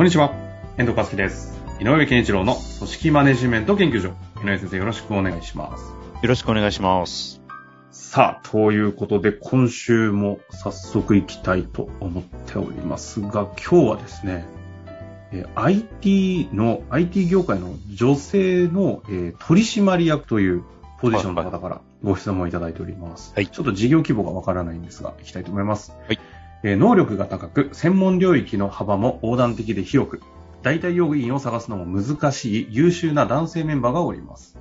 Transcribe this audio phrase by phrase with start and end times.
[0.00, 0.32] こんにちは、
[0.78, 1.60] 遠藤和樹です。
[1.78, 4.14] 井上健一郎の組織マネジメント研究所。
[4.42, 5.92] 井上先生よろしくお願いします。
[6.22, 7.42] よろしくお願いします。
[7.90, 14.46] さあ、ということで今週も早速行きたいと思っておりますが、今日はですね、
[15.32, 20.64] えー IT の、IT 業界の女性の、えー取締役という
[21.02, 23.34] ポジションの方からご質問をいただいております。
[23.34, 25.94] はいちょっと事業規模がわからないんですが、行きたいと思います。
[26.06, 26.18] はい
[26.62, 30.20] え能力が高く、専門領域の幅も横断的で広く、
[30.62, 34.58] 代替要員を探すのも難しい優秀な男性メンバーがおります。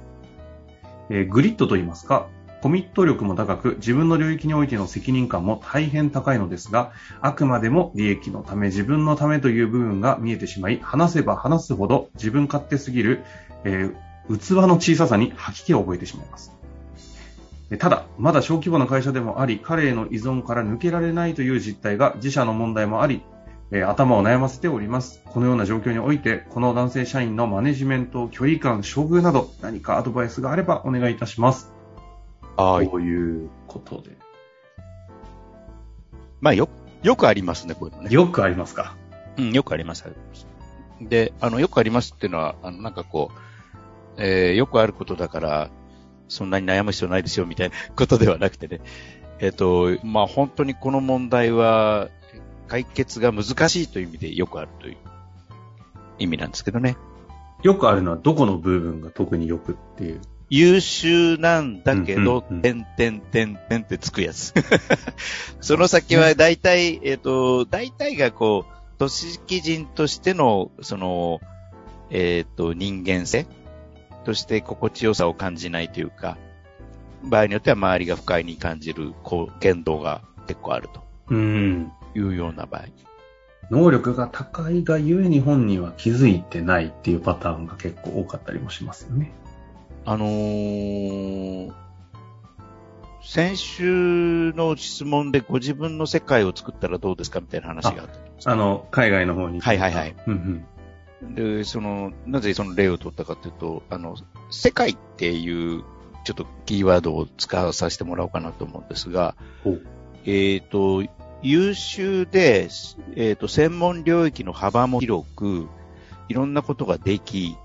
[1.09, 2.27] えーグリッドといいますか、
[2.61, 13.23] コミット力も高く、自分の領域においての責任感も大変高いのですが、あくまでも利益のため、自分のためという部分が見えてしまい、話せば話すほど自分勝手すぎる、
[13.63, 13.95] えー
[14.37, 16.58] 器の小ささに吐き気を覚えてしまいます。
[17.71, 23.21] えただ、まだ小規模な会社でもあり、彼への依存から抜けられないという実態が自社の問題もあり、
[23.71, 25.21] えー頭を悩ませております。
[25.25, 31.71] このような状況において、この男性社員のマネジメント、距離感、処遇など、何かアドバイスがあればお願いいたします。
[32.57, 32.89] はい。
[32.89, 34.17] ということで。
[36.41, 36.69] まあ、よ、
[37.03, 38.09] よくありますね、こういうのね。
[38.09, 38.95] よくありますか
[39.37, 40.03] うん、よくあります。
[40.05, 40.47] あります
[41.01, 43.31] で、あの、よくありますっていうのは、あの、なんかこ
[44.17, 45.69] う、えー、よくあることだから、
[46.29, 48.79] そんなに悩む必要ないですよ、みたいなことではなくてね。
[49.39, 52.09] えっ、と、まあ、本当にこの問題は、
[52.67, 54.97] 解決が難しいという意味でよくあるという
[56.19, 56.97] 意味なんですけどね。
[57.63, 60.21] よくあるのはどこの部分が特によくっていう。
[60.51, 64.53] 優秀なんだけど、てんてんてんてんってつくやつ。
[65.61, 71.39] その先は大体、えっ、と、大体がこう、組織人としての、その、
[72.09, 73.45] えっ、と、人間性
[74.29, 76.37] として心地よさを感じないというか、
[77.23, 79.15] 場合によっては周りが不快に感じる、
[79.59, 81.91] 言動が結構あるとうん。
[82.15, 82.83] いうような場合。
[83.71, 89.31] 能力が高いがゆえに本人は気づいてないっていうパターンが結構多かったりもしますよね。
[90.05, 91.73] あのー
[93.21, 98.07] 先週の質問でご自分の世界を作ったらどうですかみたいな話があっ
[98.41, 99.59] たあの、海外の方に。
[99.59, 100.15] はいはいはい。
[100.27, 100.65] うん
[101.21, 104.15] で、その、なぜその例を取ったかというと、あの、
[104.51, 105.83] 世界っていう、
[106.25, 109.35] ちょっとキーワードを使わさせてもらおうかなと思うんですが、
[110.25, 111.03] えっ、と、
[111.41, 112.69] 優秀で、
[113.15, 115.67] えっ、と、専門領域の幅も広く、
[116.27, 117.57] いろんなことができ、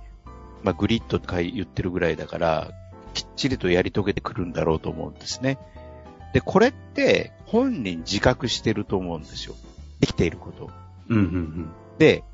[0.62, 2.71] まあ、グリッドとか言ってるぐらいだから、
[3.12, 5.59] きっちりとやり遂げてくるんだろうと思うんですね。
[6.32, 9.54] で、これって本人自覚してると思うんですよ。
[10.00, 10.71] できていること。
[11.09, 11.16] うん。
[11.16, 12.25] うんうんで、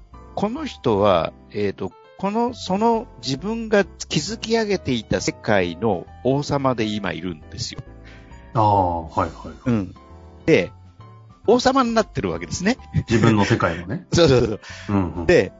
[0.40, 7.82] この人は、えっ、と、この、その自分が築き上げていた世界の王様で今いるんですよ。
[8.54, 8.60] うん。
[8.62, 9.54] ああ、はいはい。
[9.66, 9.94] うん。
[10.46, 10.72] で、
[11.46, 12.78] 王様になってるわけですね。
[13.06, 14.06] 自分の世界のね。
[14.14, 14.60] そうそうそう。
[14.88, 15.26] うんうん。
[15.26, 15.52] で、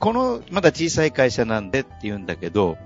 [0.00, 2.78] この、まだ小さい会社なんでって言うんだけど、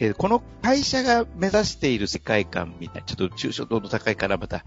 [0.00, 4.64] えーこの会社が目指している世界観みたいな、ちょっと抽象度の高いからまた、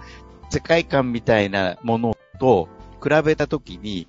[0.49, 2.69] 世界観みたいなものと
[3.03, 4.07] 比べたときに、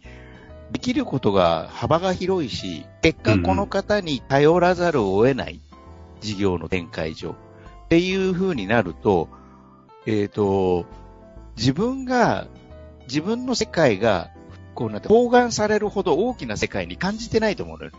[0.70, 5.60] できることが幅が広いし、結果この方に頼らざるを得ない
[6.20, 7.34] 事業の展開上っ
[7.88, 9.28] ていう風になると、
[10.06, 10.86] えっ、と、
[11.56, 12.46] 自分が、
[13.06, 14.30] 自分の世界が
[14.74, 17.98] こうなんて、包含されるほど大きな世界に感じてないと思うのよね。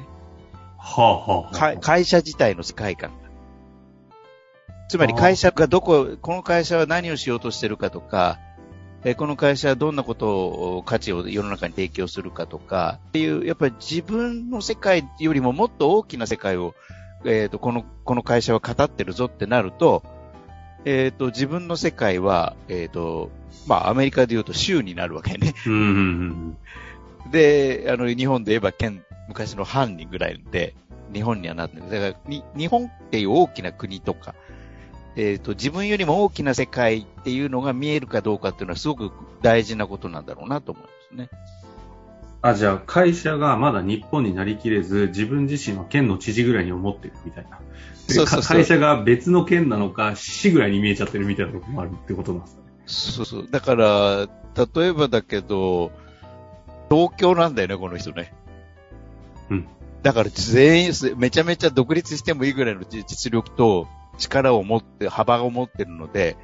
[0.78, 3.26] はあはあは会社自体の世界観が。
[4.88, 8.40] つまり会社がどこ、この会社は何をしようとしてるかとか、
[9.05, 10.47] えーこの会社はどんなこと
[10.78, 16.73] を、価値を世の中に提供するかとか、っていう、やっぱり自分の世界よりももっと大きな世界を、
[17.23, 20.02] えっ、と、この、この会社は語ってるぞってなると、
[20.85, 23.29] えっ、と、自分の世界は、えっ、と、
[23.67, 25.53] まあ、アメリカで言うと州になるわけね。
[27.31, 30.75] で、あの、日本で言えば県、昔の藩にぐらいで、
[31.13, 31.84] 日本にはなってる。
[31.91, 34.34] だから、に日本っていう大きな国とか、
[35.16, 41.29] えっ、と、自分よりも大きな世界っていうのが見えるかどうかっていうのはすごく大事なことなんだろうなと思いますね。
[42.41, 47.59] あ、じゃあ会社がまだ日本になりきれず、自分自身は県の知事ぐらいに思ってるみたいな。
[48.08, 52.68] でそうそうそうか会社が別の県なのか、市ぐらいに見えちゃってるみたいなところもあるってことなんですかね。
[52.85, 53.47] そうそう。
[53.50, 54.28] だから、
[54.76, 55.91] 例えばだけど、
[56.90, 58.34] 東京なんだよね、この人ね。
[59.50, 59.68] うん。
[60.03, 66.38] だから全員す、めちゃめちゃ独立してもいいぐらいの実力と力を持って、幅を持ってるので、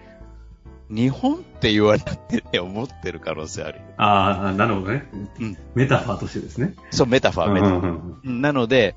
[0.90, 3.86] 日本って言われてね、思ってる可能性あるよ。
[3.98, 5.10] ああ、なるほどね。
[5.40, 6.76] うんメタファーとしてですね。
[6.92, 7.82] そう、メタファー、メタファー。
[7.82, 8.96] うんうんうんなので、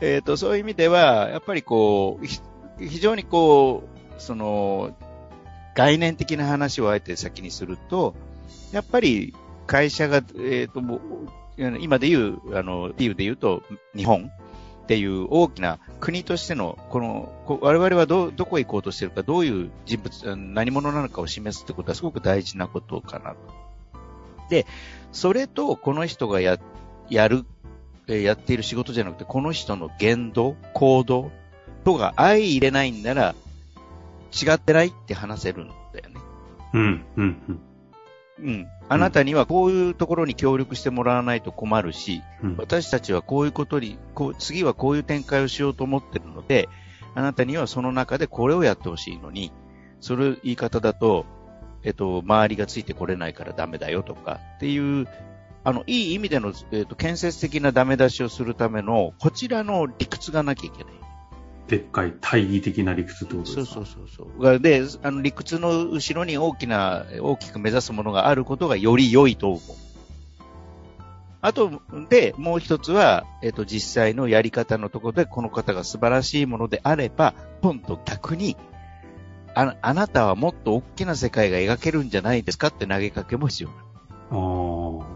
[0.00, 2.40] えっ、と、そういう意味では、やっぱりこう、ひ
[2.78, 4.96] 非常にこう、その、
[5.74, 8.14] 概念的な話をあえて先にすると、
[8.72, 9.34] やっぱり
[9.66, 11.00] 会社が、えっ、と、もう
[11.80, 13.62] 今で言う、あの、理由で言うと、
[13.96, 14.30] 日本
[14.86, 23.36] っていう大きな国としての、この、我々はど、どこへ行こうとしてるか、どういう人物、何者なのかを示すってことはすごく大事なことかなと。
[24.48, 24.64] で、
[25.10, 26.60] それと、この人がや、
[27.10, 27.44] やる
[28.06, 31.32] やっている仕事じゃなくて、この人の言動、行動
[31.84, 33.34] とが相入れないんなら、
[34.30, 36.20] 違ってないって話せるんだよね。
[36.74, 37.60] うん、うん、うん
[38.38, 38.68] うん。
[38.88, 42.56] あなたにはこういうところに協力してもらわないと困るし、うん。
[42.56, 46.68] 私たちはこういうことに、こう次はこういう展開をしようと思ってるので、
[47.14, 49.52] あなたにはその中でこれをやってほしいのに、
[50.00, 51.24] それ言い方だと、
[51.82, 55.06] えっと、周りがついてこれないからダメだよとかっていう、
[55.64, 60.92] あの、いい意味での、えっと、建設的なダメ出しをするための、こちらの理屈がなきゃいけない。
[61.68, 63.74] でっかい大義的な理屈ってことですか？
[63.74, 64.42] そうそうそうそう。
[64.42, 69.60] がで、あの理屈の後ろに大きな、大きく目指すものがあることがより良いと思う。
[71.42, 78.56] あと、で、もう一つは、えっ、と、実際のやり方のところで、この方が素晴らしいものであれば、今度逆に、
[79.54, 83.70] ああなたはもっと大きな世界が描けるんじゃないですかって投げかけも必要。
[83.70, 83.72] あ
[84.32, 85.06] あ。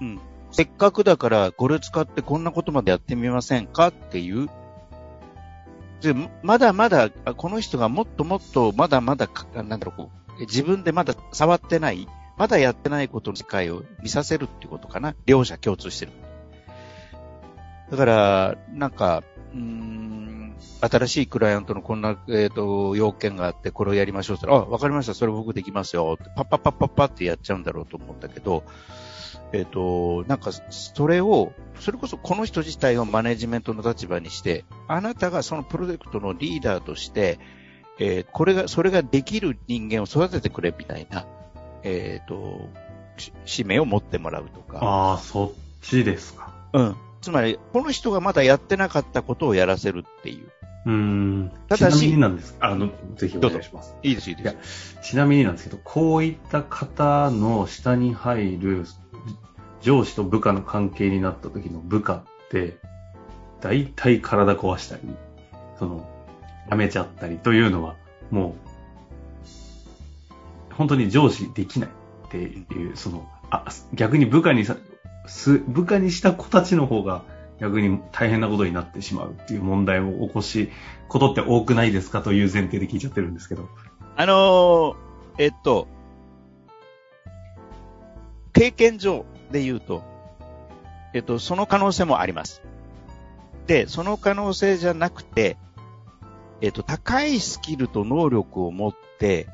[0.00, 0.20] うん。
[0.52, 4.48] せっかくだから、これ使ってこんなことまでやってみませんかっていう。
[6.00, 15.16] でまだまだ、この人がもっともっと、まだまだ、なんだろう、こう自分でまだ触ってない、まだやってないことの世界を見させるっていうことかな。
[15.26, 16.12] 両者共通してる。
[17.90, 26.18] だから、なんか、うん、新しいクライアントのこんな、えっ、と、要件があって、これをやりましょうって言ったら、あ、わかりました、それ僕できますよ。
[26.36, 28.62] パッパッパッパッパってやっちゃうんだろうと思うんだけど、
[29.52, 37.38] えっ、と、なんか、それを、それこそこの人自体をマネジメントの立場にして、あなたがそのプロジェクトのリーダーとして、
[37.98, 41.26] えーこれが、それができる人間を育ててくれみたいな、
[41.82, 42.68] えっ、と、
[43.16, 44.78] し使命を持ってもらうとか。
[44.82, 45.52] ああ、そっ
[45.82, 46.52] ちですか。
[46.72, 46.96] うん。
[47.20, 50.52] つまり、この人がまだやってなかったことをやらせるっていう。
[50.86, 51.52] うーん。
[51.68, 53.94] ただしちなみになんですあの、ぜひお願いします。
[54.02, 54.98] いいです、いいです。
[55.02, 58.86] ちなみになんですけど、こういった方の下に入る
[59.80, 62.78] 上司と部下の関係になった時の部下って、
[63.60, 65.02] 大体体壊したり、
[65.78, 66.08] その、
[66.70, 67.96] やめちゃったりというのは、
[68.30, 68.56] も
[70.70, 74.76] う、本当に上司できないっていう、その、あ、逆に部下にさ、
[75.26, 77.22] す、部下にした子たちの方が
[77.60, 80.70] 逆に大変なことになってしまうっていう問題を起こし、
[81.08, 83.68] ことって多くないですかという前提で聞いちゃってるんですけど。
[84.16, 84.96] あのー
[85.38, 85.86] えっと、
[88.52, 90.02] 経験上で言うと、
[91.14, 92.62] えっと、その可能性もあります。
[93.66, 95.56] で、その可能性じゃなくて、
[96.60, 99.48] えっと、高いスキルと能力を持って、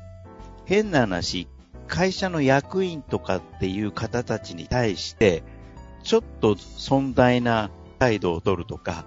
[0.65, 1.47] 変な話、
[1.87, 5.43] 会社の役員とかっていう方たちに対して、
[6.03, 7.69] ちょっと尊大な
[7.99, 9.05] 態度を取るとか、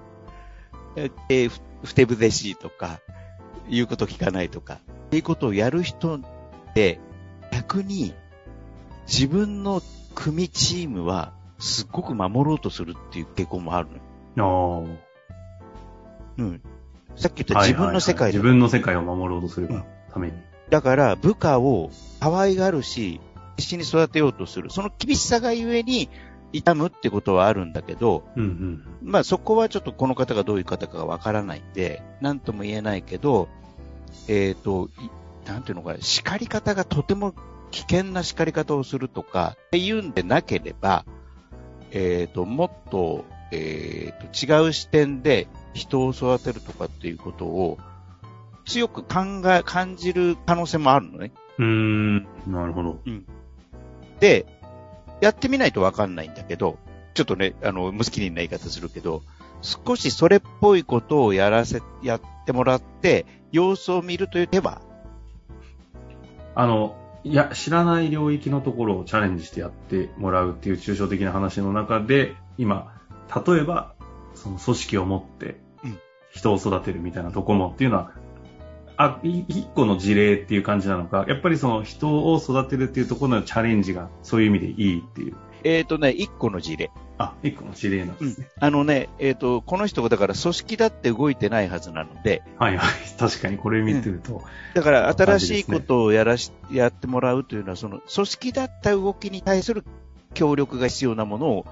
[0.96, 3.00] えーふふてぶてしいとか、
[3.70, 6.20] 言うこと聞かないとか、っていうことをやる人っ
[6.74, 6.98] て、
[7.52, 8.14] 逆に
[9.08, 9.82] 自分の
[10.14, 13.88] 組チームはすっごく守ろうとするっていう傾向もある
[14.36, 14.86] のよ。
[14.86, 15.08] ああ。
[16.38, 16.62] うん。
[17.16, 20.34] さっき言った自分の世界で自分の世界を守ろうとするがために。
[20.70, 23.20] だから部下を可愛がるし、
[23.56, 24.70] 必死に育てようとする。
[24.70, 26.08] その厳しさがゆえに
[26.52, 28.84] 痛むってことはあるんだけど、うんうん。
[29.02, 33.48] まあそこはちょっとこの方がどういう方かがわからないんで、なんとも言えないけど、
[34.28, 37.34] えっ、と、いなんていうのかな、叱り方がとても
[37.70, 41.04] 危険な叱り方をするとかっていうんでなければ、
[41.90, 47.78] えっ、と、もっと、えっ、と、違う視点で人を育てるとかっていうことを
[48.66, 51.32] 強く考え、感じる可能性もあるのね。
[51.58, 52.26] うーん。
[52.46, 53.00] なるほど。
[54.20, 54.46] で、
[55.20, 56.78] やってみないとわかんないんだけど、
[57.14, 59.22] ちょっとね、あの、無責任な言い方するけど、
[59.62, 64.82] 少しそれっぽいことをやらせ、やってもらって、様子を見るという手は、
[66.54, 72.94] あの、いや、知らない領域のところをチャレンジしてやってもらうっていう抽象的な話の中で、今、
[73.46, 73.94] 例えば、
[74.34, 75.98] その組織を持ってうん、
[76.30, 78.12] 人を育てるみたいなとこもっていうのは、
[78.96, 86.90] あ、い一個の事例っていう感じなのか、やっぱりその人を育てるっていうところのチャレンジがそういう意味でいいっていうえっ、とね、一個の事例。
[87.18, 88.48] あ、一個の事例なんですね。
[88.60, 93.18] あのね、えっ、と、この人がだから組織だって動いてないはずなので、はいはい。
[93.18, 94.42] 確かにこれ見てると。
[94.74, 99.84] だから新しいことをやらし、やってもらうというのは、その組織だった動きに対する
[100.34, 101.66] 協力が必要なものを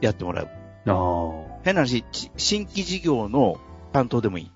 [0.00, 0.48] やってもらう。
[0.86, 1.60] ああ。
[1.64, 3.58] 変な話、ち新規事業の
[3.92, 4.50] 担当でもいい。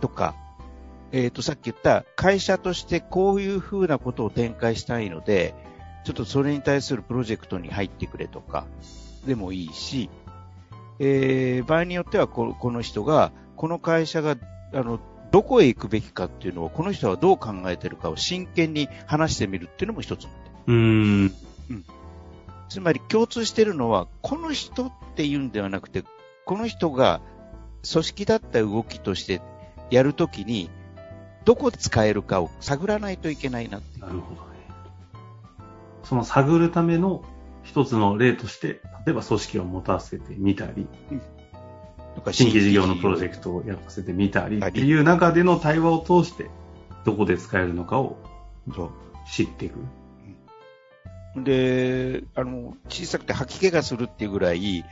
[0.00, 0.34] とか、
[1.12, 5.54] えっ、と、さっき言った会社としてこういうふうなことを展開したいので、
[6.06, 8.64] ちょっとそれに対するプロジェクトに入ってくれとか、
[9.26, 10.08] でもいいし、
[11.00, 14.36] えー、場合によってはこ、この人が、この会社が、
[14.72, 15.00] あの、
[15.32, 20.36] どこへ行くべきかっていうのを、この人はどう考えてるかを真剣に話してみるっていうのも一つの手。
[20.68, 21.34] うーん。
[22.68, 26.04] つまり共通してるのは、この人っていうんではなくて、
[26.44, 27.20] この人が
[27.82, 29.42] 組織だった動きとして
[29.90, 30.70] やるときに、
[31.44, 34.55] どこで使えるかを探らないといけないなっていうなるほどね。
[36.08, 37.24] その探るための
[37.64, 40.86] 一つの例として、例えば組織を持たせてみたり、
[42.32, 46.48] 新規事業のプロジェククトをやらせてみたりっていう中での対話を通して、
[47.04, 48.16] どこで使えるのかを
[48.72, 48.90] ト。
[49.28, 49.80] 知っていく。
[51.42, 54.84] で、あの、小さくて吐き気がするっていうぐらい、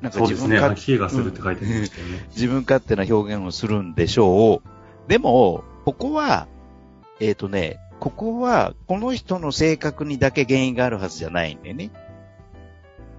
[0.00, 0.20] なんか。
[0.20, 2.26] 自分勝吐き気がするって書いてありましたよね。
[2.28, 5.08] 自分勝手な表現をするんでしょう。
[5.08, 6.46] でも、ここは、
[7.18, 11.90] えっ、とね、ここは、この人の性格にだけ原因があるはずじゃないんでね。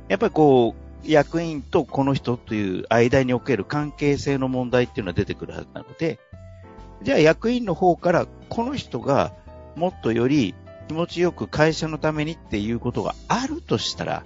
[0.09, 6.19] やっぱりこう、役員とこの人という間における関係性の問題っていうのは出てくるはずなので、
[7.03, 9.33] じゃあ役員の方から、この人が
[9.75, 10.55] もっとより
[10.87, 14.23] 気持ちよく会社のためにっていうことがあるとしたら、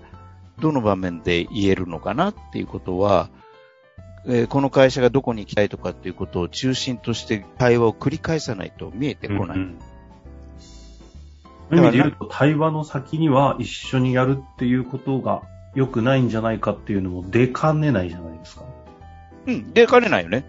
[0.60, 3.30] どの場面で言えるのかなっていうことは、
[4.26, 9.58] えーこの会社がどこに行きたいとかっていうことを中心として対話を繰り返さないと見えてこない。
[9.58, 9.80] うんうん
[11.70, 15.44] そういう意味で言うと、対話の先には一緒にやるっていうことが
[15.74, 18.64] 良くないんじゃないかっていうのも出かねないじゃないですか。
[19.48, 20.46] うん、出かねないよね。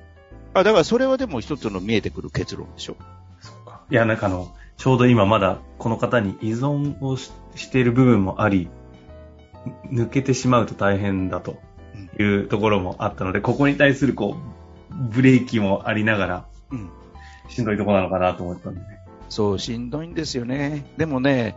[0.55, 2.97] あ、だからそれはでも一つの見えてくる結論でしょ。
[3.41, 3.83] そうか。
[3.91, 8.69] いや、なんかあの、ちょうど今まだこの方に依存をししている部分もあり、
[9.91, 11.57] 抜けてしまうと大変だと
[12.21, 16.91] いうところもあったので、ここに対するこう、ブレーキもありながら、うん。
[17.49, 18.87] しんどいところなのかなと思ったんでね。
[19.29, 20.85] そう、しんどいんですよね。
[20.97, 21.57] でもね、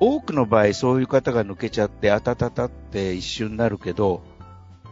[0.00, 4.22] 多くの場合そういう方が抜けちゃって、あたたたって一瞬になるけど、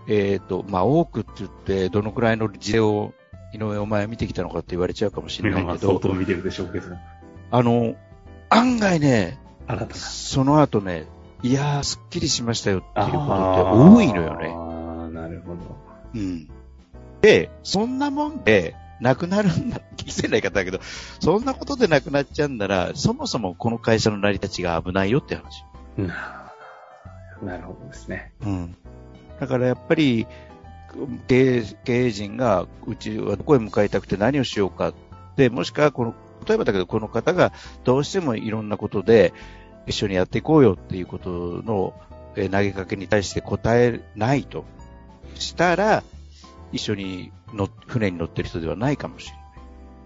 [0.08, 3.12] えっ、と、まあ多くって言って、どのくらいの事例を
[3.52, 6.86] 井上お前見てきたのかって言われちゃうかもしれないまあけど、相当見てるでしょうけど、
[7.50, 7.94] あの、
[8.48, 9.38] 案外ね。
[9.92, 11.06] その後ね、
[11.42, 14.48] いやー、すっきりしましたよっていうことって多いのよね。
[14.48, 15.58] ああ、なるほど。
[16.14, 16.48] うん。
[17.20, 20.80] で、そんなもんで、なくなるんだ、 失礼な言い方だけど、
[21.20, 25.64] そんなことでなくなっちゃうんなら、そもそもこの会社の成り立ちが危ないよって話。
[25.96, 26.50] な
[27.42, 28.32] なるほどですね。
[28.40, 28.76] うん。
[29.40, 30.26] だからやっぱり、
[31.26, 34.92] 経営経営陣が、うちはどこへ向かいたくて何をしようか。
[35.36, 36.14] で、もしくはこの、
[36.46, 37.52] 例えばだけど、この方が
[37.84, 39.32] どうしてもいろんなことで
[39.86, 41.94] 一緒にやっていこうよっていうことの
[42.36, 44.64] えー投げかけに対して答えないと
[45.34, 46.02] したら、
[46.72, 49.42] 一緒に乗っ船に乗ってる人ではないかもしれない。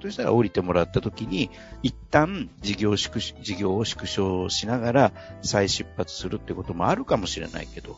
[0.02, 1.50] そしたら降りてもらった時に、
[1.82, 5.12] 一旦事業縮小事業を縮小しながら
[5.42, 7.96] 再出発するってこともあるかもしれないけど、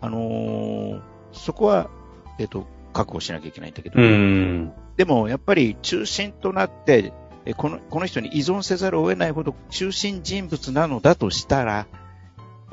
[0.00, 1.00] あのー
[1.32, 1.90] そこは、
[2.38, 4.72] えっ、と、確保しなきゃいけないんだけど、うん。
[4.96, 7.12] でもやっぱり中心となって、
[7.46, 11.86] えこのこの人に依存せざるを得ないほど中心人物なのだとしたら、やっ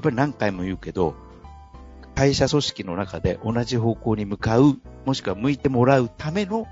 [0.01, 1.15] ぱり何回も言うけど、
[2.15, 6.67] 会社組織の中で同じ方向に向かう、もしくは向いてもらうための、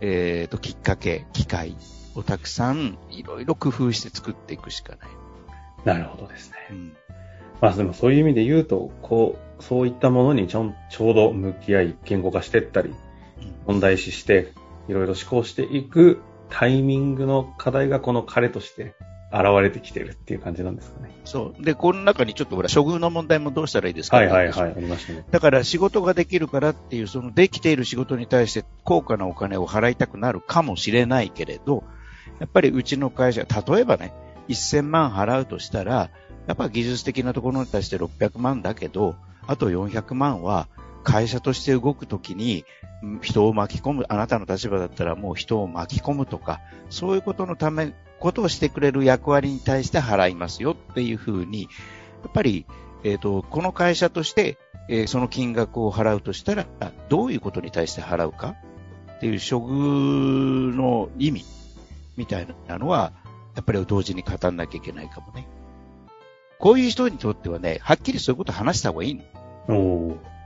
[0.00, 1.76] えーと、きっかけ、機会
[2.14, 5.10] をたくさんいろいろ工夫して作っていくしかない。
[5.84, 6.56] なるほどですね。
[6.70, 6.96] うん。
[7.60, 12.94] まあでもそういう意味で言うと、こう、そういったものにちょんちょうど向き合い、言語化していったり、
[13.66, 14.54] 問題視して、
[14.88, 18.94] いろいろ思考していくタイミングの課題がこの彼として
[19.32, 21.10] 現れてきてるっていう感じなんですかね。
[21.24, 21.62] そう。
[21.64, 24.16] で、この中にちょっとほら、処遇の問題もどうしたらいいですか？
[24.16, 25.24] はいはいはい、ありましたね。
[25.30, 31.84] だから仕事ができるからっていう、そのできている仕事に対して高価なお金を払いたくなるかもしれないけれど、
[32.40, 34.12] やっぱりうちの会社、例えばね、
[34.48, 36.10] 1000万払うとしたら、
[36.46, 39.14] やっぱ技術的なところに対して600万だけど、
[39.46, 40.66] あと400万は
[41.02, 42.64] 会社として動くときに
[43.22, 51.68] 人を巻き込む、あなたの立場だったらもう人を巻き込むとか、そういうことのため、ことをしてくれる役割に対して払いますよっていうふうに、や
[52.28, 52.66] っぱり、
[53.02, 56.66] えっ、と、この会社として、えーその金額を払うとしたら、
[57.08, 58.56] どういうことに対して払うか
[59.16, 61.44] っていう処遇の意味
[62.16, 63.12] みたいなのは、
[63.54, 65.46] やっぱり同時に語らなきゃいけないかもね。
[66.58, 69.22] こういう人にとってはね、はっきりそういうこと話した方がいいの。
[69.68, 70.39] おー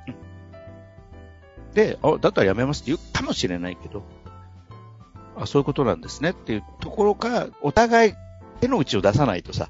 [1.74, 4.02] で、あ、だったらやめますって言うかもしれないけど、
[5.36, 8.14] あ、そういうことなんですねっていうところか、お互い
[8.60, 9.68] 手の内を出さないとさ、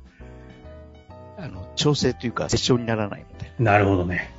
[1.39, 3.53] あの、調整というか、折衝にならないので。
[3.59, 4.31] なるほどね。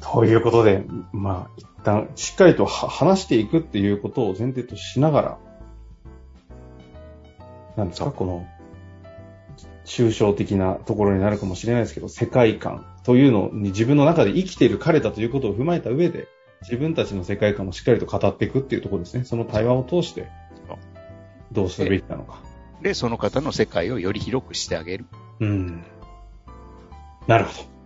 [0.00, 5.38] ということで、まあ、一旦、しっかりと話していくっていうことを前提としながら、
[7.76, 8.46] なんですか、この、
[9.84, 16.26] 抽象的なところになるかもしれないですけど、世界観というのに自分の中で生きている彼だということを踏まえた上で、
[16.62, 19.24] 自分たちの世界観をしっかりと語っていくっていうところですね。
[19.24, 20.28] その対話を通して
[21.52, 22.40] どうするべきなのか。
[22.82, 25.06] で、その方の世界をより広くしてあげる。
[25.40, 25.84] うん。
[27.26, 27.76] なるほど。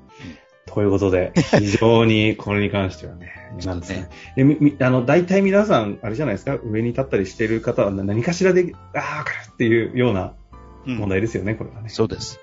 [0.75, 3.33] ということで、非常にこれに関してはね、
[3.65, 4.09] なんですかね。
[4.37, 10.35] でみみあの、大体皆さん、あれじゃないですか、上に立ったりしている方は何かしらで、ああ、っていうような
[10.87, 11.89] うん問題ですよね、これはね。
[11.89, 12.39] そうです。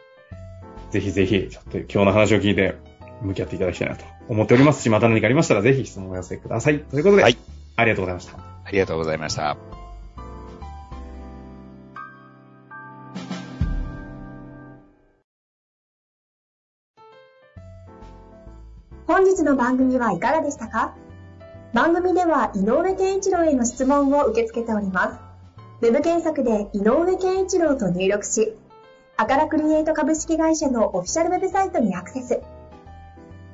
[0.91, 2.75] ぜひぜひ、ちょっと今日の話を聞いて、
[3.21, 6.79] 向き合っていただきたいなと思っておりますし、また何かありましたら、ぜひ質問をお寄せください。
[6.79, 7.37] ということで、はい
[7.75, 8.37] ありがとうございました。
[8.65, 9.55] ありがとうございました。
[19.05, 20.95] 本日の番組はいかがでしたか？
[21.73, 25.19] 番組では井上健一郎への質問を受け付けております。
[25.81, 28.53] ウェブ検索で井上健一郎と入力し、
[29.15, 32.41] アカラクリエイト株式会社のオフィシャルウェブサイトにアクセス。